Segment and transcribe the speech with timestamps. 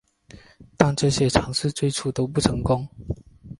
[0.77, 2.89] 但这些尝试最初都不成功。